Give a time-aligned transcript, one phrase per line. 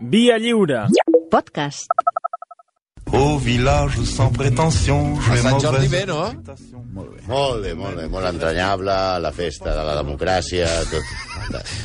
[0.00, 0.86] Via Lliure.
[1.30, 1.86] Podcast.
[3.12, 6.22] Au village sans prétention, je vais Sant Jordi bé, no?
[6.94, 7.10] Molt
[7.64, 11.12] bé, molt bé, molt entranyable, la festa de la democràcia, tot.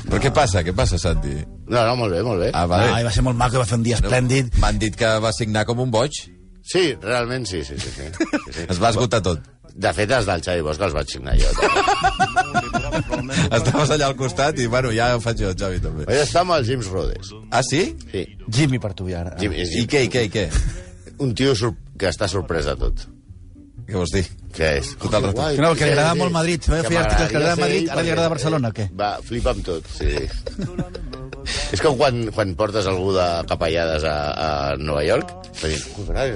[0.05, 0.63] Però què passa?
[0.63, 1.33] Què passa, Santi?
[1.67, 2.51] No, no, molt bé, molt bé.
[2.54, 2.93] Ah, vale.
[2.93, 4.54] Ai, va ser molt maco, va fer un dia esplèndid.
[4.63, 6.22] M'han dit que va signar com un boig.
[6.66, 7.92] Sí, realment sí, sí, sí.
[7.97, 8.08] sí.
[8.16, 8.70] sí, sí.
[8.70, 9.44] Es va esgotar tot.
[9.76, 11.49] De fet, els del Xavi Bosch els vaig signar jo.
[11.60, 13.35] també.
[13.58, 16.05] Estaves allà al costat i, bueno, ja ho faig jo, Xavi, també.
[16.08, 17.34] Vaig estar amb el James Rhodes.
[17.52, 17.81] Ah, sí?
[18.13, 18.23] Sí.
[18.48, 19.26] Jimmy per tu, ja.
[19.26, 19.35] ara.
[19.41, 20.45] Jim, és I què, i què, i què?
[21.26, 21.52] Un tio
[22.00, 23.03] que està sorprès de tot.
[23.86, 24.23] Què vols dir?
[24.55, 24.95] Què és?
[24.98, 25.36] Tot el rato.
[25.38, 26.20] Guai, Que no, que li agrada sí.
[26.23, 26.64] molt Madrid.
[26.66, 28.88] Que fer articles que li agrada Madrid, ara li agrada Barcelona, o què?
[28.98, 30.16] Va, flipa amb tot, sí.
[31.76, 34.50] És com quan, quan portes algú de capellades a, a
[34.81, 36.31] Nova York, està dient, "Ui, carai,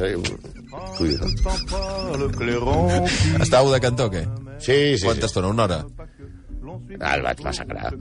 [3.40, 4.26] Estàveu de cantó, què?
[4.60, 5.32] Sí, sí, Quanta sí.
[5.32, 5.48] estona?
[5.48, 5.84] Una hora?
[7.00, 7.94] Ah, el vaig massacrar.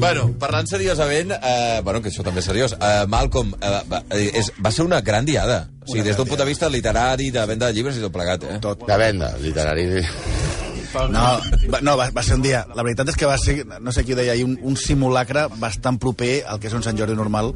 [0.00, 4.30] Bueno, parlant seriosament, eh, bueno, que això també és seriós, eh, Malcolm, eh, va, eh,
[4.40, 5.68] és, va ser una gran diada.
[5.84, 8.44] O sigui, des d'un punt de vista literari, de venda de llibres i tot plegat,
[8.44, 8.58] eh?
[8.64, 8.86] Tot.
[8.88, 9.88] De venda, literari.
[11.10, 11.24] No,
[11.72, 12.64] va, no va, va ser un dia...
[12.74, 15.48] La veritat és que va ser, no sé qui ho deia, ahir, un, un simulacre
[15.60, 17.52] bastant proper al que és un Sant Jordi normal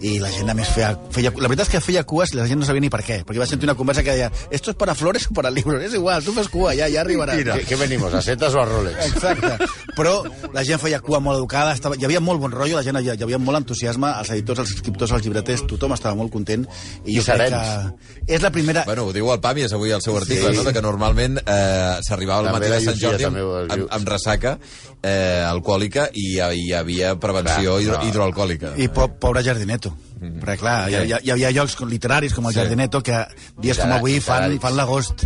[0.00, 1.28] i la gent a més feia, feia...
[1.36, 3.42] La veritat és que feia cues i la gent no sabia ni per què, perquè
[3.42, 6.24] va sentir una conversa que deia esto es para flores o para libros, és igual,
[6.24, 7.34] tu fes cua, ja, ja arribarà.
[7.36, 9.10] Què, què venimos, a setes o a Rolex?
[9.10, 9.68] Exacte.
[9.98, 10.14] Però
[10.54, 13.12] la gent feia cua molt educada, estava, hi havia molt bon rotllo, la gent, hi
[13.12, 16.64] havia molt entusiasme, els editors, els escriptors, els llibreters, tothom estava molt content.
[17.04, 17.92] I, I jo crec serens.
[18.24, 18.86] que és la primera...
[18.88, 20.56] Bueno, ho diu el Pàmies avui al seu article, Sí.
[20.62, 20.64] no?
[20.64, 24.56] De que normalment eh, s'arribava al matí de Sant Jordi també amb, amb, amb ressaca
[25.02, 28.72] eh, alcohòlica i hi, havia prevenció Clar, hidro, hidroalcohòlica.
[28.78, 29.90] I po pobre Jardineto.
[30.20, 30.38] Mm.
[30.42, 32.58] Perquè, clar, hi, hi, hi havia llocs com- literaris com el Sí.
[32.60, 33.16] Jardineto que
[33.58, 35.24] dies com Litera- avui fan, fan l'agost.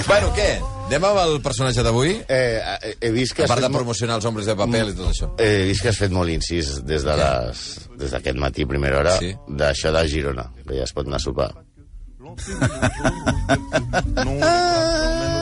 [0.00, 0.06] Fa?
[0.06, 0.60] Bueno, què?
[0.90, 2.16] Anem amb el personatge d'avui?
[2.26, 4.92] Eh, eh, he vist que A part de mo- promocionar els hombres de paper i
[4.96, 5.28] tot això.
[5.38, 7.60] He vist que has fet molt incís des de les,
[8.00, 9.34] des d'aquest matí, primera hora, Sí.
[9.46, 11.54] d'això de Girona, que ja es pot anar a sopar.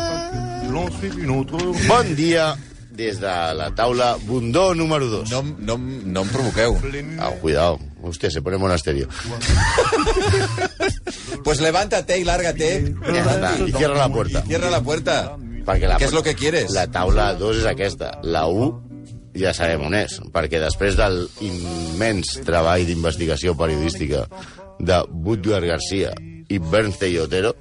[0.69, 1.57] L'on suive une autre.
[1.89, 2.57] Bon dia
[2.99, 5.31] des de la taula Bundó número 2.
[5.31, 6.77] No, no, no em provoqueu.
[7.19, 7.79] Ah, cuidado.
[8.03, 9.09] Hostia, se pone monasterio.
[11.45, 12.95] Pues levántate y lárgate.
[13.07, 14.43] Ja està, i cierra la puerta.
[14.45, 15.15] Cierra la puerta.
[15.65, 16.73] Perquè la, ¿Qué es lo que quieres?
[16.77, 18.11] La taula 2 és aquesta.
[18.23, 18.67] La 1
[19.39, 24.27] ja sabem on és, perquè després del immens treball d'investigació periodística
[24.79, 26.13] de Budgar Garcia
[26.49, 27.55] i Bernstein Otero,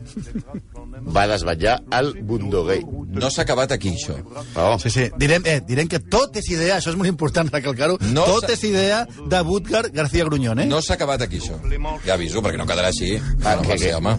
[1.16, 2.82] va desvetllar el Bundoguei.
[3.18, 4.16] No s'ha acabat aquí, això.
[4.56, 5.08] Oh, Sí, sí.
[5.18, 8.64] Direm, eh, direm que tot és idea, això és molt important recalcar-ho, No tot és
[8.64, 10.66] idea de Butgar García Gruñón, eh?
[10.68, 11.58] No s'ha acabat aquí, això.
[12.06, 13.16] Ja aviso, perquè no quedarà així.
[13.44, 14.18] Ah, no que- pot ser, que- home.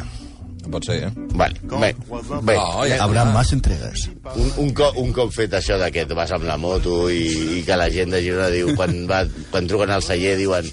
[0.65, 1.11] No pot ser, eh?
[1.35, 1.95] Vale, bé,
[2.43, 2.55] bé.
[2.57, 4.11] No, ja- Habrá más entregas.
[4.35, 7.59] Un, un, cop, un cop fet això de que et vas amb la moto i,
[7.59, 10.67] i que la gent de Girona diu, quan, va, quan truquen al celler, diuen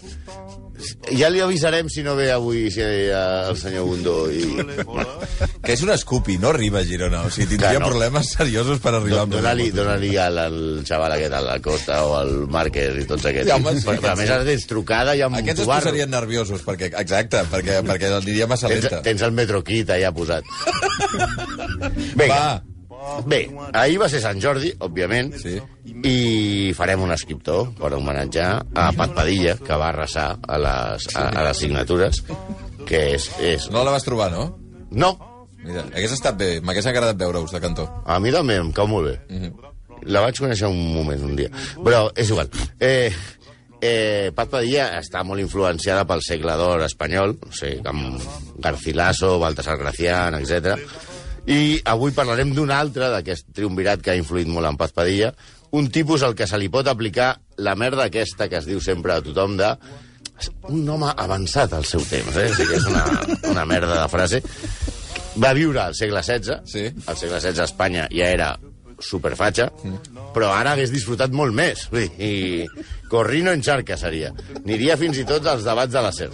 [1.17, 3.09] ja li avisarem si no ve avui si, eh,
[3.49, 4.15] el senyor Bundó.
[4.31, 4.43] I...
[5.65, 7.23] Que és un escupi, no arriba a Girona.
[7.25, 7.89] O sigui, tindria Que no.
[7.89, 12.13] problemes seriosos per arribar amb Dóna-li la dóna al, al xaval aquest, al Acosta o
[12.19, 13.49] al Márquez i tots aquests.
[13.49, 16.61] Ja, home, sí, però, a més ara tens trucada i amb Aquests es posarien nerviosos,
[16.65, 19.01] perquè, exacte, perquè, perquè aniria massa Tens, lenta.
[19.05, 20.47] tens el metroquit allà posat.
[22.15, 22.29] Vinga.
[22.29, 22.74] Va,
[23.25, 23.41] Bé,
[23.73, 25.59] ahir va ser Sant Jordi, òbviament, Sí.
[26.05, 31.29] i farem un escriptor per homenatjar a Pat Padilla, que va arrasar a les, a,
[31.29, 32.23] a les signatures,
[32.85, 33.29] que és...
[33.39, 33.69] és...
[33.71, 34.49] no la vas trobar, no?
[34.91, 35.13] No,
[35.65, 37.87] Mira, hagués estat bé, m'hagués agradat veure-us de cantó.
[38.05, 39.15] a mi també em cau molt bé.
[39.29, 39.55] Mhm.
[40.11, 41.49] La vaig conèixer un moment, un dia.
[41.81, 42.49] Però és igual.
[42.79, 43.09] Eh,
[43.81, 48.21] eh, Pat Padilla està molt influenciada pel segle d'or espanyol, o sigui, amb
[48.61, 50.75] Garcilaso, Baltasar Gracián, etc.
[51.47, 55.31] I avui parlarem d'un altre d'aquest triumvirat que ha influït molt en Paz Padilla,
[55.77, 59.13] un tipus al que se li pot aplicar la merda aquesta que es diu sempre
[59.13, 59.69] a tothom de
[60.73, 62.49] un home avançat al seu temps, eh?
[62.51, 63.03] O sigui és una,
[63.51, 64.41] una merda de frase.
[65.39, 66.87] Va viure al segle XVI, Sí.
[67.05, 68.49] al segle XVI a Espanya ja era
[68.99, 69.69] superfatxa,
[70.33, 71.85] però ara hagués disfrutat molt més.
[71.93, 72.65] I
[73.11, 74.31] Corrino en xarca seria.
[74.63, 76.31] Aniria fins i tot als debats de la SER.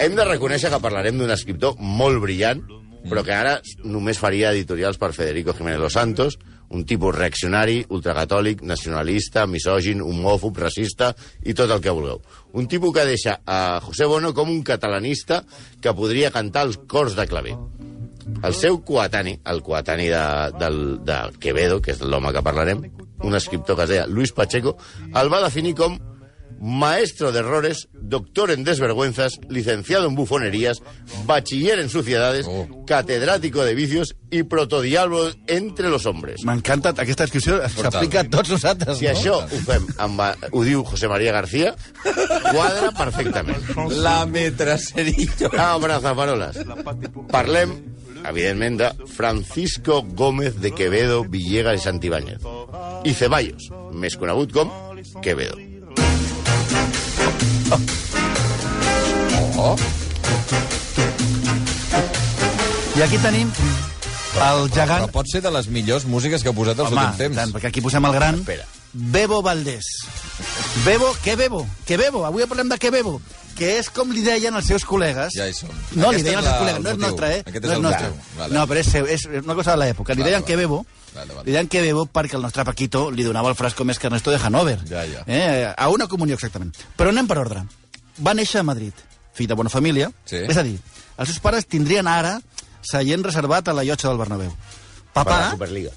[0.00, 2.60] Hem de reconèixer que parlarem d'un escriptor molt brillant,
[3.04, 6.38] però que ara només faria editorials per Federico Jiménez Los Santos,
[6.68, 11.12] un tipus reaccionari, ultracatòlic, nacionalista, misògin, homòfob, racista
[11.44, 12.22] i tot el que vulgueu.
[12.58, 15.44] Un tipus que deixa a José Bono com un catalanista
[15.80, 17.54] que podria cantar els cors de claver.
[18.42, 20.24] El seu coetani, el coetani de,
[20.58, 22.82] del, de Quevedo, que és l'home que parlarem,
[23.22, 24.74] un escriptor que es deia Luis Pacheco,
[25.14, 25.94] el va definir com
[26.60, 30.82] maestro de errores, doctor en desvergüenzas, licenciado en bufonerías,
[31.24, 32.84] bachiller en suciedades, Oh.
[32.86, 36.44] catedrático de vicios y protodiablo entre los hombres.
[36.44, 39.10] M'encanta aquesta descripció, s'aplica a tots nosaltres, Si no?
[39.12, 40.20] això ho fem amb...
[40.52, 41.74] ho diu José María García,
[42.52, 43.62] quadra perfectament.
[44.02, 45.50] La metracerillo.
[45.58, 46.56] Abrazafaroles.
[47.30, 47.74] Parlem,
[48.28, 52.40] evidentment, de Francisco Gómez de Quevedo, Villegas i Santibáñez.
[53.04, 54.70] I Ceballos, més conegut com
[55.22, 55.56] Quevedo.
[59.58, 59.74] Oh,
[62.96, 63.50] I aquí tenim
[64.36, 65.06] el gegant...
[65.06, 67.36] però pot ser de les millors músiques que heu posat els Home, últims temps.
[67.40, 68.66] tant, perquè aquí posem el gran Espera.
[68.92, 69.88] Bebo Valdés.
[70.84, 71.64] Bebo, què bebo?
[71.88, 72.24] Què bebo?
[72.28, 73.20] Avui parlem de què bebo.
[73.56, 75.32] Que és com li deien els seus col·legues.
[75.32, 75.70] Ja hi som.
[75.96, 76.82] No, li Aquest deien és els seus col·legues.
[76.84, 77.40] No és nostre, eh?
[77.46, 78.10] Aquest no és és el nostre.
[78.36, 78.54] Vale.
[78.54, 80.12] No, però és, seu, és una cosa de l'època.
[80.12, 80.52] Li Vale, deien vale.
[80.52, 80.80] què bebo,
[81.14, 81.46] Vale, vale.
[81.46, 84.30] li deien què bebo perquè el nostre Paquito li donava el frasco més que Ernesto
[84.30, 84.76] de Hanover.
[84.90, 85.24] Ja, ja.
[85.26, 85.72] Eh?
[85.72, 86.76] A una comunió, exactament.
[86.98, 87.64] Però anem per ordre.
[88.20, 88.92] Va néixer a Madrid,
[89.32, 90.10] fill de bona família.
[90.28, 90.36] Sí.
[90.44, 90.76] És a dir,
[91.16, 92.36] els seus pares tindrien ara
[92.84, 94.52] seient reservat a la llotja del Bernabéu.
[95.16, 95.40] Per Papà...
[95.46, 95.96] la Superliga.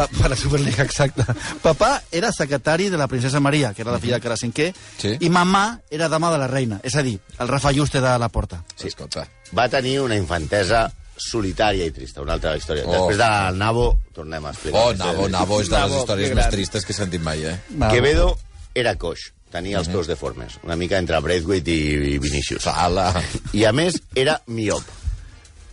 [0.00, 1.24] Pa, per la Superliga, exacte.
[1.60, 5.16] Papà era secretari de la princesa Maria, que era la filla de Cara Cinquè, Sí.
[5.20, 8.28] i mamà era dama de la reina, és a dir, el Rafa Juste de la
[8.28, 8.62] Porta.
[8.76, 8.88] Sí.
[8.88, 9.26] Escolta.
[9.56, 10.86] Va tenir una infantesa
[11.20, 12.86] solitària i trista, una altra història.
[12.86, 12.92] Oh.
[12.94, 14.86] Després del Nabo, tornem a explicar.
[14.86, 15.28] Oh, Nabo.
[15.28, 17.58] Nabo és de les Nabo, històries més tristes que he sentit mai, eh?
[17.76, 17.90] Va.
[17.92, 18.38] Quevedo
[18.74, 22.62] era coix, tenia els peus deformes, una mica entre Braithwaite i Vinicius.
[22.64, 23.10] Sala.
[23.52, 24.80] I, a més, era miop.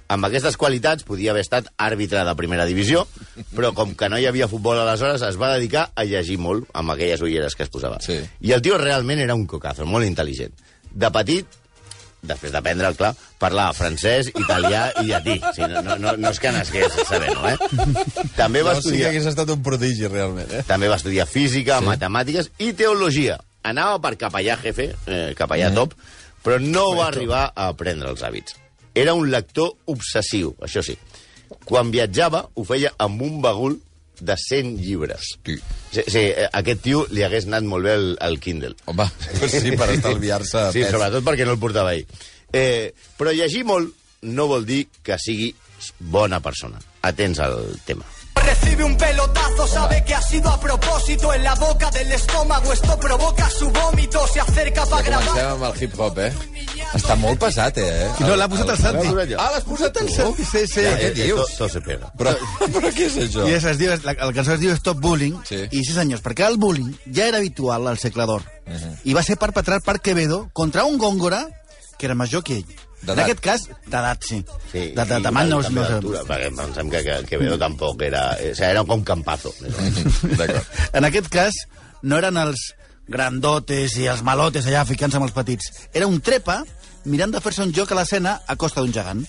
[0.07, 3.03] Amb aquestes qualitats podia haver estat àrbitre de primera divisió,
[3.55, 6.93] però com que no hi havia futbol aleshores, es va dedicar a llegir molt amb
[6.93, 7.99] aquelles ulleres que es posava.
[7.99, 8.19] Sí.
[8.39, 10.53] I el tio realment era un cocazo, molt intel·ligent.
[10.97, 11.45] De petit,
[12.27, 15.35] després d'aprendre, clar, parlava francès, italià i llatí.
[15.43, 17.57] O sigui, no, no, no, no és que nasqués sabent-ho, eh?
[18.39, 19.09] També va No, sí que estudiar...
[19.11, 20.63] hagués estat un prodigi, realment, eh?
[20.67, 21.85] També va estudiar física, Sí.
[21.91, 23.37] matemàtiques i teologia.
[23.67, 25.93] Anava per capellà jefe, eh, capellà top,
[26.43, 28.55] però no va arribar a aprendre els hàbits.
[28.97, 30.97] Era un lector obsessiu, això sí.
[31.67, 33.77] Quan viatjava, ho feia amb un bagul
[34.19, 35.33] de 100 llibres.
[35.37, 35.55] Hosti.
[35.93, 38.73] Sí, sí, eh, aquest tio li hagués anat molt bé el, el Kindle.
[38.89, 39.05] Home,
[39.51, 40.91] sí, per estalviar-se Sí, pes.
[40.95, 42.07] sobretot perquè no el portava ell.
[42.51, 43.93] Eh, però llegir molt
[44.27, 45.51] no vol dir que sigui
[45.99, 46.79] bona persona.
[47.05, 48.05] Atents al tema.
[48.47, 52.71] Recibe un pelotazo, sabe que ha sido a propósito en la boca del estómago.
[52.71, 55.51] Esto provoca su vómito, se acerca para Ja comencem grabar.
[55.53, 56.31] amb el hip-hop, eh?
[56.95, 58.07] Està molt pesat, eh?
[58.23, 59.07] No, l'ha posat el Santi.
[59.37, 60.81] Ah, l'has posat el Santi, sí, sí.
[60.85, 61.57] Ja, Eh, què dius?
[61.57, 62.07] Tot, se pega.
[62.17, 62.31] Però,
[62.77, 63.43] però què és això?
[63.49, 65.65] I es diu, la, la cançó es diu Stop Bullying, Sí.
[65.71, 68.43] i sí senyors, perquè el bullying ja era habitual al segle d'or,
[69.03, 71.43] i va ser perpetrat per Quevedo contra un góngora
[71.97, 72.75] que era major que ell.
[73.05, 74.39] En aquest cas, d'edat, sí.
[74.71, 75.99] Sí, de, de, tamany no, no sé.
[76.27, 78.31] perquè pensem que, que, que Quevedo tampoc era...
[78.33, 79.53] O sigui, era com Campazo.
[80.97, 81.55] En aquest cas,
[82.01, 82.71] no eren els
[83.07, 85.69] grandotes i els malotes allà ficant-se amb els petits.
[85.93, 86.63] Era un trepa
[87.07, 89.23] mirant de fer-se un joc a l'escena a costa d'un gegant.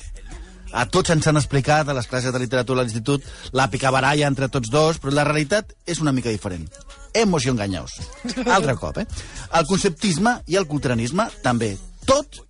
[0.73, 3.25] A tots ens han explicat a les classes de literatura a l'institut
[3.56, 6.67] la picabaralla entre tots dos, però la realitat és una mica diferent.
[7.17, 7.94] Emoció enganyaos.
[8.44, 9.06] Altre cop, eh?
[9.56, 11.76] El conceptisme i el culturanisme també.
[12.09, 12.43] Tot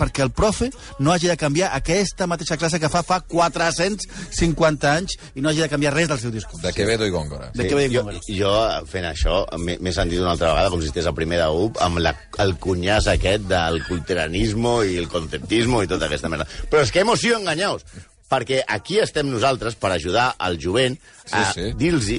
[0.00, 5.16] perquè el profe no hagi de canviar aquesta mateixa classe que fa fa 450 anys
[5.36, 6.62] i no hagi de canviar res del seu discurs.
[6.64, 7.50] De Quevedo i Góngora.
[7.54, 8.52] De què ve jo, jo,
[8.90, 12.00] fent això, m'he sentit una altra vegada com si estigués a primer de UP amb
[12.02, 16.48] la, el cunyàs aquest del culteranismo i el conceptismo i tota aquesta merda.
[16.70, 17.84] Però és que emoció enganyaos,
[18.30, 20.98] perquè aquí estem nosaltres per ajudar al jovent
[21.30, 21.72] a Sí, sí.
[21.78, 22.10] dir-los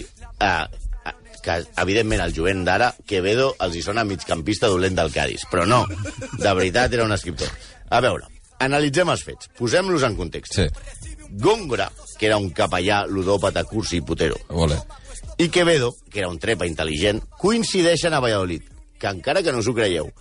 [1.44, 5.46] que, evidentment, el jovent d'ara, Quevedo els hi sona migcampista dolent del Cádiz.
[5.52, 5.84] Però no,
[6.38, 7.50] de veritat era un escriptor.
[7.90, 8.28] A veure,
[8.62, 10.56] analitzem els fets, posem-los en context.
[10.56, 10.68] Sí,
[11.32, 11.90] Góngora,
[12.20, 14.78] que era un capellà ludòpata, cursi i putero, vole.
[15.38, 18.68] i Quevedo, que era un trepa intel·ligent, coincideixen a Valladolid,
[19.00, 20.12] que encara que no us ho creieu,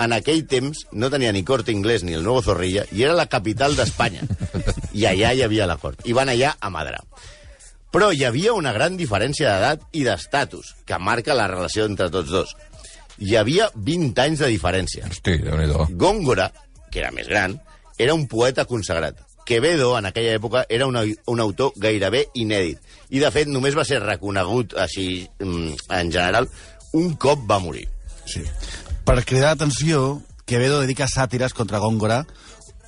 [0.00, 3.26] en aquell temps no tenia ni Corte Inglés ni el Nuevo Zorrilla, i era la
[3.28, 4.22] capital d'Espanya.
[4.96, 6.00] I allà hi havia la cort.
[6.08, 7.02] I van allà a madrar.
[7.90, 12.30] Però hi havia una gran diferència d'edat i d'estatus, que marca la relació entre tots
[12.30, 12.52] dos.
[13.18, 15.08] Hi havia 20 anys de diferència.
[15.10, 15.88] Hosti, déu-n'hi-do.
[15.98, 16.50] Góngora,
[16.90, 17.58] que era més gran,
[17.98, 19.18] era un poeta consagrat.
[19.44, 22.78] Quevedo, en aquella època, era un, un autor gairebé inèdit.
[23.10, 26.46] I, de fet, només va ser reconegut així, mm, en general,
[26.94, 27.88] un cop va morir.
[28.30, 28.44] Sí.
[29.04, 32.24] Per cridar l'atenció, Quevedo dedica sàtires contra Góngora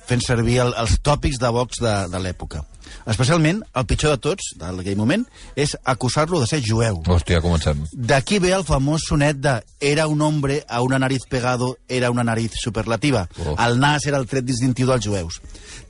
[0.07, 2.63] fent servir el, els tòpics de Vox de, de l'època.
[3.09, 7.01] Especialment, el pitjor de tots, d'aquell moment, és acusar-lo de ser jueu.
[7.05, 7.83] Hòstia, comencem.
[7.93, 12.23] D'aquí ve el famós sonet de era un hombre a una nariz pegado, era una
[12.23, 13.27] nariz superlativa.
[13.45, 13.55] Oh.
[13.59, 15.41] El nas era el tret distintiu dels jueus.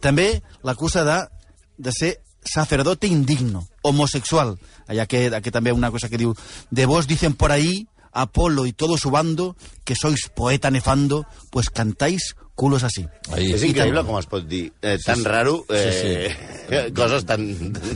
[0.02, 1.22] També l'acusa de,
[1.78, 4.58] de ser sacerdote indigno, homosexual.
[4.88, 6.36] Allà que, aquí també una cosa que diu
[6.72, 11.70] de vos dicen por ahí Apolo y todo su bando, que sois poeta nefando, pues
[11.70, 13.08] cantáis culos así.
[13.32, 13.50] Ahí.
[13.58, 16.30] És increïble com es pot dir eh, tan raro eh,
[16.96, 17.44] coses tan,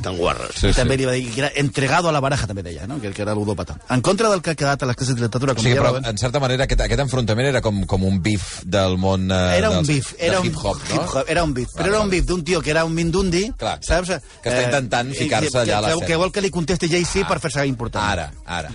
[0.01, 0.55] tan guarres.
[0.55, 0.77] Sí, I sí.
[0.81, 3.00] també li va dir que era entregado a la baraja, també deia, no?
[3.01, 3.77] que, que era ludòpata.
[3.89, 5.95] En contra del que ha quedat a les classes de literatura, O com sigui, però,
[6.03, 9.29] en certa manera, aquest, aquest enfrontament era com, com un bif del món...
[9.31, 11.24] Eh, era un dels- bif, era un hip-hop, no?
[11.27, 14.13] era un bif, però era un bif d'un tio que era un mindundi, Clar, saps?
[14.43, 16.07] que està intentant Eh, ficar-se que- allà a que, l'escena.
[16.07, 18.03] que vol que li contesti Jay-Z per fer-se important.
[18.03, 18.69] Ara, ara.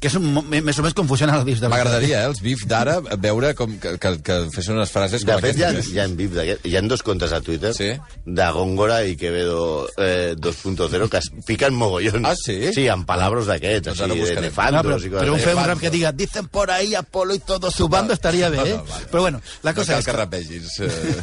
[0.00, 2.62] Que és un, més o menys com funciona el bif de M'agradaria, eh, els bif
[2.64, 5.90] d'ara, veure com que, que, que fessin unes frases De com fet, hi ha, aquestes.
[5.92, 7.90] hi ha, bif d'aquest- hi ha dos comptes a Twitter Sí?
[8.24, 12.24] de Góngora i Quevedo eh, 2.0 que es piquen mogollons.
[12.24, 12.72] Ah, sí?
[12.72, 15.68] Sí, amb palabres d'aquests, Doncs ara així, de nefandos No, però, però un fem un
[15.68, 18.70] rap que diga dicen por ahí Apolo y todo su bando estaria bé, eh?
[18.70, 19.06] No, no, vale.
[19.12, 20.16] Però bueno, la No cosa cal és que que...
[20.16, 20.80] rapegis.
[20.80, 21.22] Eh...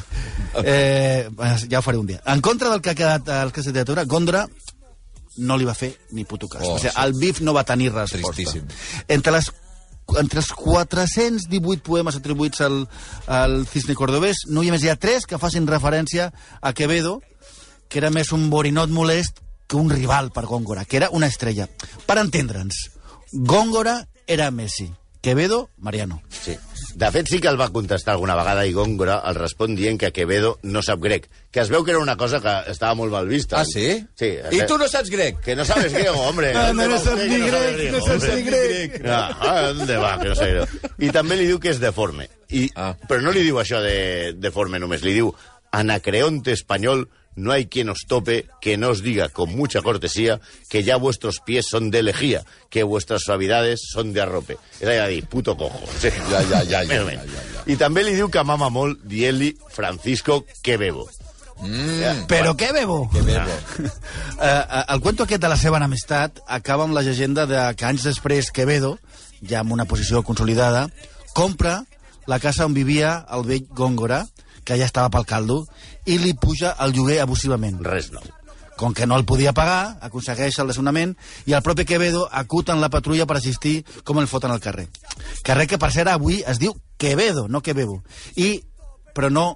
[0.64, 1.28] Eh,
[1.70, 2.22] ja ho faré un dia.
[2.26, 4.48] En contra del que ha quedat al que de literatura, Gondra
[5.38, 6.64] no li va fer ni puto cas.
[6.66, 7.00] Oh, o sigui, sí.
[7.04, 8.36] el bif no va tenir resposta.
[8.36, 8.68] Tristíssim.
[9.08, 9.52] Entre les
[10.16, 12.78] entre els 418 poemes atribuïts al,
[13.28, 16.30] al Cisne Cordobès, no hi ha més hi ha tres que facin referència
[16.62, 17.18] a Quevedo,
[17.92, 21.68] que era més un borinot molest que un rival per Góngora, que era una estrella.
[22.08, 22.86] Per entendre'ns,
[23.34, 24.88] Góngora era Messi,
[25.22, 26.22] Quevedo, Mariano.
[26.30, 26.56] Sí.
[26.98, 30.12] De fet, sí que el va contestar alguna vegada i Góngora el respon dient que
[30.14, 33.28] Quevedo no sap grec, que es veu que era una cosa que estava molt mal
[33.30, 33.60] vista.
[33.62, 34.00] Ah, sí?
[34.18, 34.32] Sí.
[34.52, 35.42] I tu no saps grec?
[35.46, 36.54] Que no sabes griego, hombre.
[36.58, 39.02] No, ¿Dónde no va saps ni grec, no saps ni grec.
[39.06, 40.18] Ah, ¿dónde va?
[40.20, 40.50] Que no sé.
[40.98, 42.30] I també li diu que és deforme.
[42.50, 42.94] I, Ah.
[43.08, 45.34] Però no li diu això de deforme només, li diu
[45.78, 50.82] anacreonte español, no hay quien os tope que no os diga con mucha cortesía que
[50.84, 52.42] ya vuestros pies son de lejía,
[52.72, 54.58] que vuestras suavidades son de arrope.
[54.82, 55.84] És a dir, puto cojo.
[56.02, 56.10] Sí.
[56.32, 57.30] Ja, ja, ja, ja, Més o ja, menys.
[57.32, 57.64] ja, ja.
[57.70, 61.06] I també li diu que mama molt dient-li Francisco que bebo.
[61.62, 63.10] Mm, Però què bebo?
[63.14, 63.54] que bebo.
[64.38, 68.04] Eh, el cuento aquest de la seva enemistat acaba amb la llegenda de que anys
[68.06, 69.00] després Quevedo,
[69.42, 70.84] ja amb una posició consolidada,
[71.34, 71.80] compra
[72.30, 74.20] la casa on vivia el vell Góngora,
[74.68, 75.62] que ja estava pel caldo,
[76.04, 77.80] i li puja el lloguer abusivament.
[77.88, 78.26] Res nou.
[78.78, 81.16] Com que no el podia pagar, aconsegueix el desnonament
[81.50, 84.86] i el propi Quevedo acuta en la patrulla per assistir com el foten al carrer.
[85.48, 88.04] Carrer que, per cert, avui es diu Quevedo, no Quevedo.
[88.36, 88.60] I,
[89.18, 89.48] però no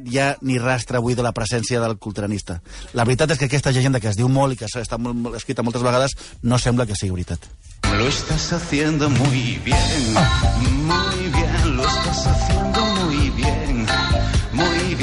[0.00, 2.60] hi ha ni rastre avui de la presència del culturanista.
[2.94, 5.36] La veritat és que aquesta llegenda que es diu molt i que està molt, molt
[5.36, 7.50] escrita moltes vegades no sembla que sigui veritat.
[7.90, 10.14] Lo estás haciendo muy bien,
[10.86, 11.49] muy bien,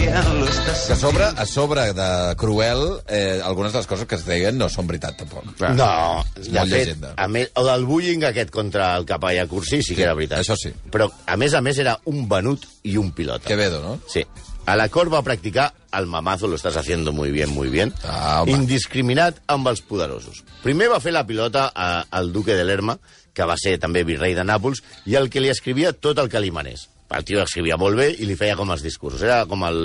[0.08, 4.56] Que a sobre, a sobre de cruel, eh, algunes de les coses que es deien
[4.58, 5.44] no són veritat, tampoc.
[5.76, 7.12] No, És de molt fet, llegenda.
[7.20, 10.40] a més, el del bullying aquest contra el capellà Cursí sí que era veritat.
[10.40, 10.72] això sí.
[10.92, 13.46] Però, a més a més, era un venut i un pilota.
[13.50, 14.00] Quevedo, no?
[14.08, 14.24] Sí.
[14.66, 18.44] A la cort va practicar el mamazo, lo estás haciendo muy bien, muy bien, Ah,
[18.44, 18.52] home.
[18.54, 20.46] indiscriminat amb els poderosos.
[20.64, 22.98] Primer va fer la pilota a, al duque de Lerma,
[23.34, 26.40] que va ser també virrei de Nàpols, i el que li escrivia tot el que
[26.40, 26.88] li manés.
[27.10, 29.22] El tio escrivia molt bé i li feia com els discursos.
[29.24, 29.78] Era com el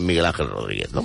[0.00, 0.92] Miguel Ángel Rodríguez.
[0.96, 1.04] No?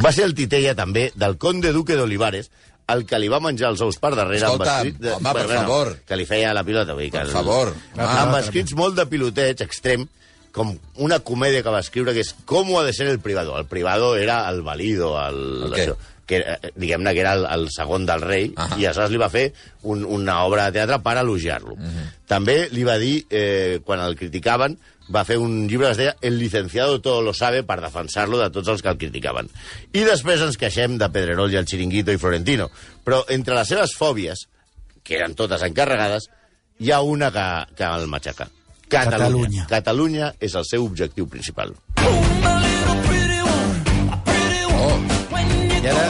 [0.00, 2.48] Va ser el titella també del conde duque d'Olivares,
[2.90, 5.10] el que li va menjar els ous per darrere Escolta, amb escrit...
[5.14, 5.92] home, per favor.
[6.08, 6.94] Que li feia la pilota.
[6.96, 7.74] Vull dir que Per el- favor.
[7.98, 10.08] Ah, amb escrits molt de piloteig extrem,
[10.50, 13.54] com una comèdia que va escriure que és Com ha de ser el privado.
[13.60, 15.84] El privado era el valido, el, què?
[15.84, 15.94] això,
[16.30, 18.78] que eh, diguem-ne que era el, el segon del rei, Ahà.
[18.78, 19.48] i aleshores li va fer
[19.82, 21.74] un, una obra de teatre per elogiar-lo.
[22.30, 24.78] També li va dir, eh, quan el criticaven,
[25.10, 28.50] va fer un llibre que es deia El licenciado todo lo sabe per defensar-lo de
[28.54, 29.50] tots els que el criticaven.
[29.92, 32.70] I després ens queixem de Pedrerol i el Chiringuito i Florentino.
[33.04, 34.46] Però entre les seves fòbies,
[35.02, 36.30] que eren totes encarregades,
[36.78, 38.46] hi ha una que, que el matxaca.
[38.90, 39.18] Catalunya.
[39.18, 39.66] Catalunya.
[39.70, 41.74] Catalunya és el seu objectiu principal.
[42.06, 42.29] Oh,
[45.82, 46.06] I ara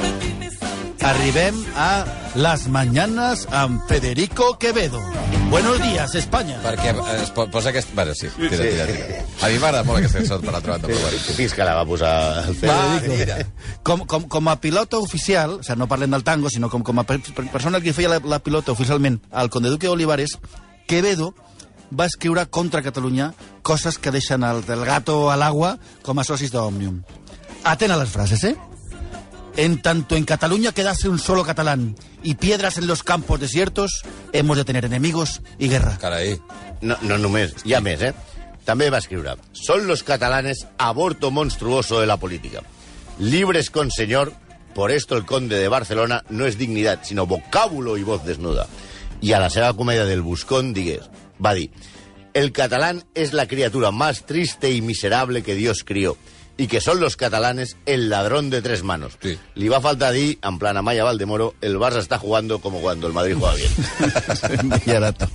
[1.10, 5.00] arribem a Las Mañanas amb Federico Quevedo.
[5.50, 6.60] Buenos días, España.
[6.62, 7.92] perquè eh, es po- posa aquest...
[7.94, 9.24] Bueno, sí, tira, tira, tira.
[9.42, 11.18] A mi m'agrada molt aquesta cançó, per l'altra banda, però bueno.
[11.34, 13.16] Fins que la va posar el Va, Federico.
[13.18, 13.38] mira.
[13.82, 17.02] Com, com, com a pilota oficial, o sigui, no parlem del tango, sinó com, com
[17.02, 20.38] a per, per, persona que feia la, la pilota oficialment al Conde Duque Olivares,
[20.86, 21.34] Quevedo
[21.90, 26.52] va escriure contra Catalunya coses que deixen el del gato a l'agua com a socis
[26.54, 27.02] d'Òmnium.
[27.64, 28.54] Aten a les frases, eh?
[29.56, 34.02] En tanto en Cataluña quedase un solo catalán y piedras en los campos desiertos,
[34.32, 35.98] hemos de tener enemigos y guerra.
[35.98, 36.40] Carai.
[36.80, 38.14] No, no només, hi ha més, eh?
[38.64, 42.62] També va escriure Son los catalanes aborto monstruoso de la política.
[43.18, 44.32] Libres con señor,
[44.74, 48.66] por esto el conde de Barcelona no es dignidad, sino vocábulo y voz desnuda.
[49.20, 51.68] I a la seva comèdia del Buscón digués, va dir
[52.32, 56.16] El catalán es la criatura más triste y miserable que Dios crió.
[56.56, 59.18] Y que son los catalanes el ladrón de tres manos.
[59.22, 59.38] Sí.
[59.54, 63.14] Li va faltar dir, en plan Amaya Valdemoro, el Barça està jugando como cuando el
[63.14, 64.68] Madrid juega bien.
[64.70, 65.28] Millarato.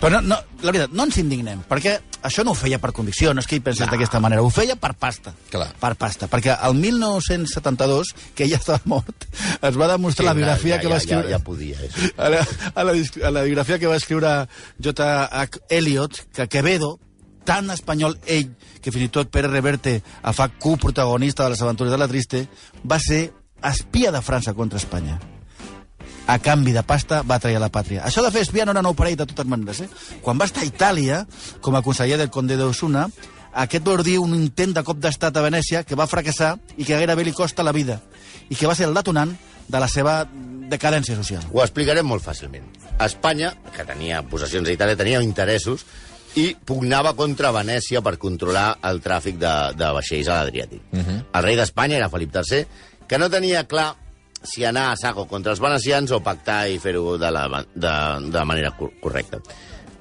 [0.00, 1.94] Però no, no, la veritat, no ens indignem, perquè
[2.26, 4.74] això no ho feia per convicció, no és que hi pensés d'aquesta manera, ho feia
[4.80, 5.34] per pasta.
[5.52, 5.70] Clar.
[5.80, 9.28] Per pasta, perquè el 1972, que ella estava mort,
[9.60, 11.28] es va demostrar la biografia ja, que va ja, escriure...
[11.28, 12.10] Ja, ja podia, eh?
[12.16, 12.42] a la,
[12.74, 14.36] a, la, a la biografia que va escriure
[14.82, 15.64] J.H.
[15.68, 16.98] Eliot, que Quevedo,
[17.44, 21.92] tan espanyol ell, que fins i tot Pere Reverte a fa coprotagonista de les aventures
[21.92, 22.46] de la Triste,
[22.84, 23.28] va ser
[23.64, 25.20] espia de França contra Espanya.
[26.26, 28.02] A canvi de pasta va trair la pàtria.
[28.08, 29.82] Això de fer espia no era nou per ell de totes maneres.
[29.84, 29.88] Eh?
[30.24, 31.24] Quan va estar a Itàlia,
[31.60, 33.04] com a conseller del conde d'Osuna,
[33.64, 36.96] aquest va ordir un intent de cop d'estat a Venècia que va fracassar i que
[36.96, 38.00] gairebé li costa la vida
[38.48, 39.36] i que va ser el detonant
[39.68, 40.24] de la seva
[40.70, 41.44] decadència social.
[41.52, 42.66] Ho explicarem molt fàcilment.
[43.04, 45.84] Espanya, que tenia possessions a Itàlia, tenia interessos
[46.40, 50.80] i pugnava contra Venècia per controlar el tràfic de, de vaixells a l'Adriàtic.
[50.92, 51.18] Uh -huh.
[51.32, 52.66] El rei d'Espanya era Felip III,
[53.06, 53.94] que no tenia clar
[54.42, 57.94] si anar a saco contra els venecians o pactar i fer-ho de, la, de,
[58.30, 59.40] de manera cor correcta.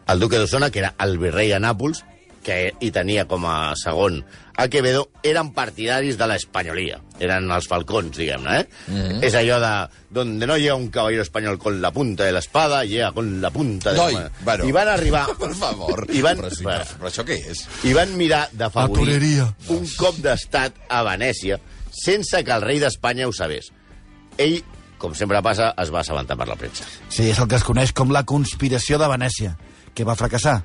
[0.07, 2.03] El duque d'Osona, que era el virrei a Nàpols,
[2.43, 4.21] que hi tenia com a segon
[4.53, 6.99] a Quevedo, eren partidaris de l'espanyolia.
[7.23, 8.67] Eren els falcons, diguem-ne, eh?
[8.87, 9.23] Mm -hmm.
[9.23, 9.89] És allò de...
[10.13, 13.49] Donde no llega un caballero español con la punta de la espada, llega con la
[13.49, 14.31] punta de Noi, la...
[14.43, 14.65] bueno.
[14.65, 15.25] I van arribar...
[15.39, 16.05] Per favor.
[16.09, 17.67] I van, Però, sí, bueno, però això què és?
[17.83, 21.59] i van mirar d'afavorir un cop d'estat a Venècia
[21.91, 23.71] sense que el rei d'Espanya ho sabés.
[24.37, 24.63] Ell,
[24.97, 26.85] com sempre passa, es va assabentar per la premsa.
[27.09, 29.57] Sí, és el que es coneix com la conspiració de Venècia,
[29.93, 30.63] que va fracassar.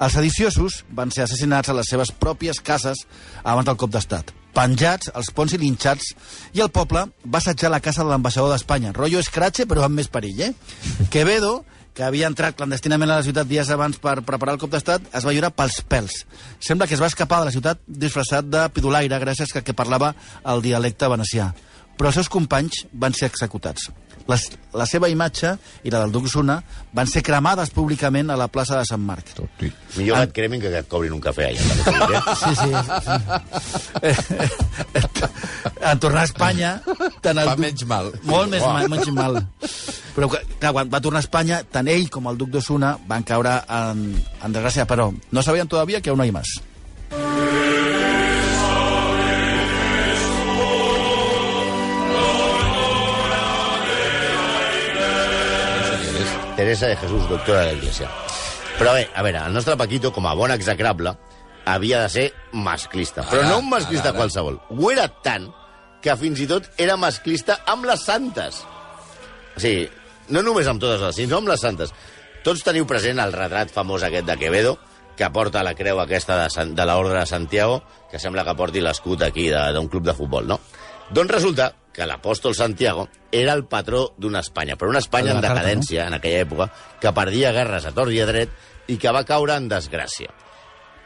[0.00, 3.02] Els sediciosos van ser assassinats a les seves pròpies cases
[3.44, 4.32] abans del cop d'estat.
[4.56, 6.14] Penjats, els ponts i linxats,
[6.56, 8.94] i el poble va assetjar la casa de l'ambaixador d'Espanya.
[8.96, 10.54] Rollo escratxe, però amb més perill, eh?
[11.12, 11.60] Quevedo,
[11.94, 15.26] que havia entrat clandestinament a la ciutat dies abans per preparar el cop d'estat, es
[15.26, 16.22] va lliurar pels pèls.
[16.64, 20.14] Sembla que es va escapar de la ciutat disfressat de pidolaire gràcies a que parlava
[20.48, 21.50] el dialecte venecià.
[21.98, 23.90] Però els seus companys van ser executats.
[24.30, 24.44] Les,
[24.78, 26.58] la seva imatge i la del duc Suna
[26.94, 29.32] van ser cremades públicament a la plaça de Sant Marc.
[29.96, 31.60] Millor que et cremin que que et cobrin un cafè allà.
[31.60, 32.20] eh?
[32.40, 32.70] Sí, sí.
[32.70, 34.40] sí.
[35.80, 36.70] en tornar a Espanya...
[37.24, 38.10] Tant el Fa duc- menys mal.
[38.28, 39.40] Molt més mal, menys mal.
[40.14, 43.56] Però, clar, quan va tornar a Espanya, tant ell com el duc d'Osuna van caure
[43.66, 44.04] en,
[44.44, 46.58] en desgràcia, però no sabien todavía que aún hay más.
[56.60, 58.10] Teresa de Jesús, doctora de l'Iglésia.
[58.76, 61.14] Però bé, a veure, el nostre Paquito, com a bon execrable,
[61.64, 63.24] havia de ser masclista.
[63.30, 64.58] Però no un masclista qualsevol.
[64.68, 65.46] Ho era tant
[66.04, 68.60] que fins i tot era masclista amb les santes.
[69.56, 69.88] O sigui,
[70.36, 71.96] no només amb totes les, sinó amb les santes.
[72.44, 74.76] Tots teniu present el retrat famós aquest de Quevedo,
[75.16, 77.80] que porta la creu aquesta de, Sant, de l'Ordre de Santiago,
[78.12, 80.60] que sembla que porti l'escut aquí d'un club de futbol, no?
[81.08, 86.06] Doncs resulta que l'apòstol Santiago era el patró d'una Espanya, però una Espanya en decadència,
[86.06, 86.68] en aquella època,
[87.00, 88.54] que perdia guerres a tort i a dret
[88.90, 90.30] i que va caure en desgràcia.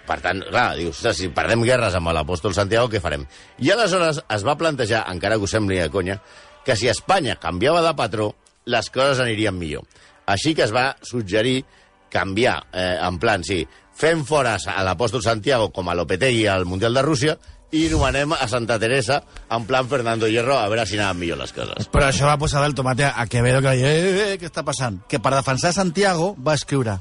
[0.05, 3.27] Per tant, clar, dius, "Ostres, si perdem guerres amb l'apòstol Santiago, què farem?
[3.59, 6.21] I aleshores es va plantejar, encara que us sembli de conya,
[6.65, 8.35] que si Espanya canviava de patró,
[8.67, 9.85] les coses anirien millor.
[10.27, 11.65] Així que es va suggerir
[12.11, 16.95] canviar, eh, en plan, sí, fem fora a l'apòstol Santiago com a Lopetegui al Mundial
[16.95, 17.39] de Rússia
[17.75, 21.53] i nomenem a Santa Teresa en plan Fernando Hierro a veure si anaven millor les
[21.57, 21.91] coses.
[21.91, 24.51] Però això va posar del tomate a Quevedo, que va dir, eh, eh, eh, què
[24.51, 25.03] està passant?
[25.11, 27.01] Que per defensar Santiago va escriure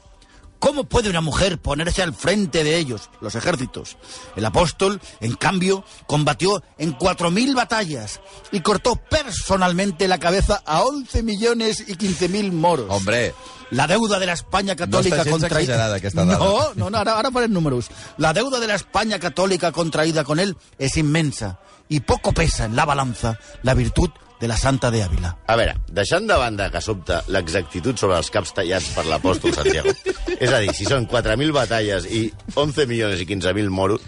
[0.64, 3.98] ¿Cómo puede una mujer ponerse al frente de ellos, los ejércitos?
[4.38, 11.22] El apóstol, en cambio, combatió en 4.000 batallas y cortó personalmente la cabeza a 11
[11.22, 12.86] millones y 15.000 moros.
[12.88, 13.34] Hombre,
[13.72, 16.38] La deuda de la España católica No està gens contra exagerada, aquesta dada.
[16.38, 17.90] No, no, no, ara, ara farem números.
[18.18, 22.76] La deuda de la España católica contraída con él es inmensa y poco pesa en
[22.76, 24.12] la balanza la virtud
[24.44, 25.30] de la Santa de Ávila.
[25.48, 29.94] A veure, deixant de banda que sobta l'exactitud sobre els caps tallats per l'apòstol Santiago,
[30.44, 34.04] és a dir, si són 4.000 batalles i 11 milions i 15.000 moros,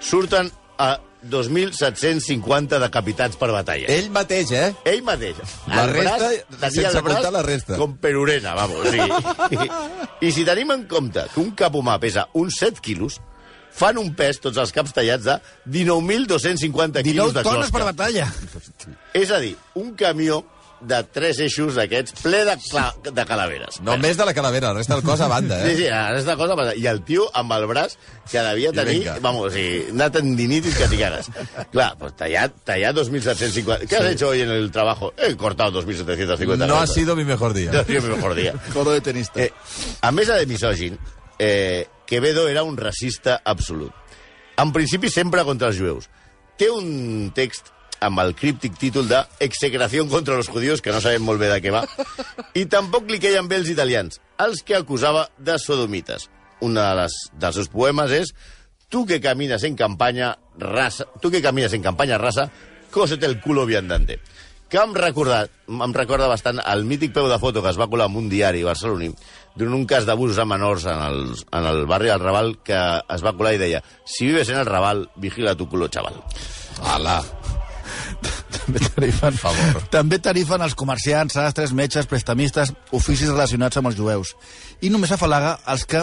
[0.00, 0.48] surten
[0.80, 0.94] a
[1.26, 3.88] 2.750 decapitats per batalla.
[3.90, 4.72] ell mateix, eh?
[4.86, 5.40] Ell mateix.
[5.68, 6.28] La El resta,
[6.70, 7.76] sense comptar la resta.
[7.80, 8.86] Com perurena, vamos.
[8.92, 9.00] Sí.
[9.56, 9.70] I,
[10.28, 13.18] I si tenim en compte que un cap humà pesa uns 7 quilos,
[13.76, 15.36] fan un pes, tots els caps tallats, de
[15.80, 17.90] 19.250 quilos 19 de tones per closca.
[17.92, 18.30] batalla.
[19.16, 20.42] És a dir, un camió
[20.76, 23.78] de tres eixos d'aquests ple de, cla de calaveres.
[23.80, 25.76] Només de la calavera, la resta del cos a banda, Sí, eh?
[25.78, 26.56] sí, la resta de cosa...
[26.58, 26.74] passa.
[26.76, 27.94] I el tio amb el braç
[28.28, 29.14] que devia I tenir, vinga.
[29.24, 31.30] vamos, o sigui, una tendinitis que t'hi cagues.
[31.72, 33.86] Clar, pues tallat, tallat 2.750...
[33.88, 35.14] ¿Qué has hecho hoy en el trabajo?
[35.16, 36.66] He cortado 2.750.
[36.68, 37.72] No ha sido mi mejor día.
[37.72, 38.52] No ha sido mi mejor día.
[38.74, 39.40] Codo de tenista.
[39.40, 39.50] Eh,
[40.02, 40.98] a més de misògin,
[41.38, 43.94] eh, Quevedo era un racista absolut.
[44.60, 46.10] En principi sempre contra els jueus,
[46.60, 51.22] té un text amb el críptic títol de Execración contra los judíos, que no sabem
[51.22, 51.84] molt bé de què va,
[52.54, 56.30] i tampoc li queien bé els italians, els que acusava de sodomites.
[56.64, 58.32] Un de les, dels seus poemes és
[58.88, 62.50] Tu que camines en campanya, raza, tu que camines en campanya rasa,
[62.90, 64.20] cósete el culo viandante.
[64.70, 68.08] Que em recorda, em recorda bastant el mític peu de foto que es va colar
[68.10, 69.12] en un diari barceloní
[69.56, 72.76] d'un un cas d'abusos a menors en el, en el barri del Raval que
[73.14, 76.18] es va colar i deia si vives en el Raval, vigila tu culo, chaval.
[76.82, 77.20] Ala.
[78.56, 79.82] També tarifen, favor.
[79.92, 84.34] també tarifen els comerciants, sastres, metges, prestamistes, oficis relacionats amb els jueus.
[84.82, 86.02] I només afalaga els que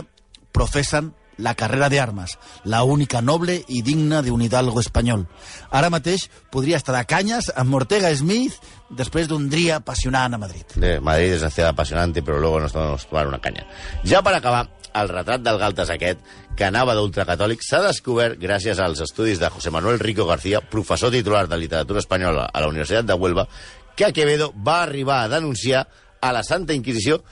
[0.53, 5.25] professen la carrera de armes, la única noble i digna d'un hidalgo espanyol.
[5.71, 10.65] Ara mateix podria estar de canyes amb Ortega Smith després d'un dia apassionant a Madrid.
[10.75, 13.65] de Madrid es una ciudad apasionante, pero luego nos vamos a tomar una caña.
[14.03, 16.19] Ja per acabar, el retrat del Galtes aquest,
[16.55, 21.47] que anava d'ultracatòlic, s'ha descobert gràcies als estudis de José Manuel Rico García, professor titular
[21.47, 23.47] de literatura espanyola a la Universitat de Huelva,
[23.95, 25.87] que Quevedo va arribar a denunciar
[26.21, 27.23] a la Santa Inquisició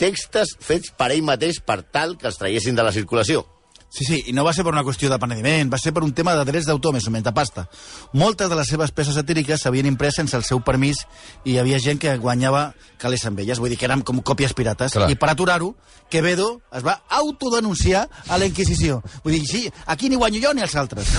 [0.00, 3.44] textos fets per ell mateix per tal que els traiessin de la circulació.
[3.90, 6.12] Sí, sí, i no va ser per una qüestió de penediment, va ser per un
[6.14, 7.64] tema de drets d'autor, més o menys, de pasta.
[8.14, 11.02] Moltes de les seves peces satíriques s'havien imprès sense el seu permís
[11.42, 12.68] i hi havia gent que guanyava
[13.02, 14.94] calés amb elles, vull dir que eren com còpies pirates.
[14.94, 15.10] Clar.
[15.10, 15.72] I per aturar-ho,
[16.08, 19.02] Quevedo es va autodenunciar a la Inquisició.
[19.24, 21.10] Vull dir, sí, aquí ni guanyo jo ni els altres.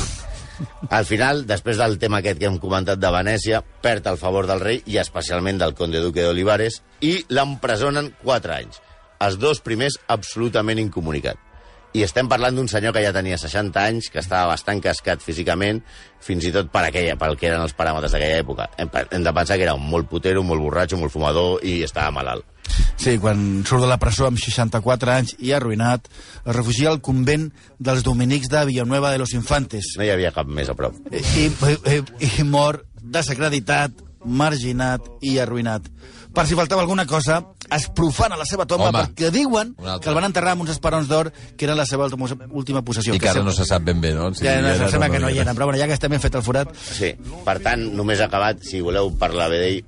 [0.90, 4.64] Al final, després del tema aquest que hem comentat de Venècia, perd el favor del
[4.64, 8.82] rei i especialment del conde duque d'Olivares i l'empresonen 4 anys.
[9.22, 11.51] Els dos primers absolutament incomunicat.
[11.94, 15.82] I estem parlant d'un senyor que ja tenia 60 anys, que estava bastant cascat físicament,
[16.24, 18.70] fins i tot per aquella, pel que eren els paràmetres d'aquella època.
[18.80, 22.14] Hem, hem de pensar que era un molt putero, molt borratxo, molt fumador i estava
[22.16, 22.48] malalt.
[22.96, 26.08] Sí, quan surt de la presó amb 64 anys i arruïnat,
[26.46, 27.50] es refugia al convent
[27.80, 29.96] dels dominics de Villanueva de los Infantes.
[29.98, 30.96] No hi havia cap més a prop.
[31.12, 32.00] i, i,
[32.30, 35.90] i mor desacreditat, marginat i arruïnat.
[36.32, 37.42] Per si faltava alguna cosa,
[37.76, 41.10] es profana la seva tomba Home, perquè diuen que el van enterrar amb uns esperons
[41.10, 43.16] d'or que eren la seva última, possessió.
[43.16, 44.30] I que ara no se sap ben bé, no?
[44.34, 46.24] Si Ja, no, o sembla que no hi eren, però bueno, ja que estem ben
[46.24, 46.72] fet el forat...
[46.80, 47.12] Sí,
[47.44, 49.82] per tant, només acabat, si voleu parlar bé d'ell,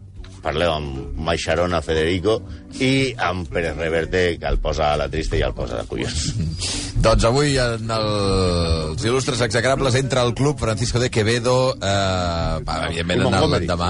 [0.43, 2.41] parleu amb Maixarona Federico
[2.83, 6.33] i amb Pérez Reverte, que el posa a la trista i el posa de collons.
[7.03, 12.61] Doncs avui en els il·lustres execrables entra al club Francisco de Quevedo, eh,
[12.95, 13.89] evidentment en l'endemà...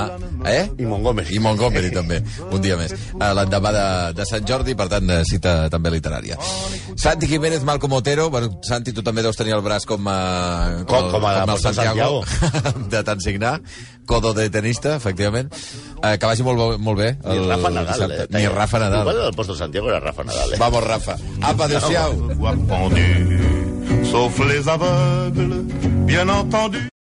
[0.49, 0.63] Eh?
[0.82, 1.36] I Montgomery.
[1.38, 2.17] I Montgomery, també,
[2.49, 2.91] un dia més.
[2.95, 3.84] Eh, l'endemà de,
[4.17, 6.39] de Sant Jordi, per tant, eh, cita també literària.
[6.99, 11.12] Santi Jiménez, Malcom Otero, bueno, Santi, tu també deus tenir el braç com, eh, Com-
[11.13, 12.23] com a el Apóstol Santiago,
[12.95, 13.60] de tant signar,
[14.06, 15.54] codo de tenista, efectivament.
[16.04, 17.18] Eh, que vagi molt, molt bé.
[17.24, 18.12] Ni el Rafa Nadal.
[18.12, 18.28] Eh?
[18.30, 19.10] Ni Rafa Nadal.
[19.16, 20.58] El Apóstol Santiago era Rafa Nadal, eh?
[20.60, 21.18] Vamos, Rafa.
[21.42, 22.12] Apa, adéu-siau.
[24.13, 25.66] sauf les aveugles,
[26.06, 26.92] bien entendu.